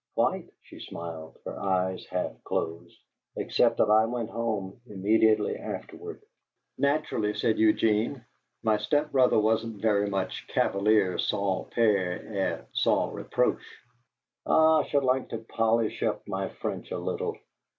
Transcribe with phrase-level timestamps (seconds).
[0.15, 2.99] "Quite!" she smiled, her eyes half closed.
[3.35, 6.23] "Except that I went home immediately afterward."
[6.75, 8.25] "Naturally," said Eugene.
[8.63, 13.79] "My step brother wasn't very much chevalier sans peur et sans reproche!
[14.47, 17.37] Ah, I should like to polish up my French a little.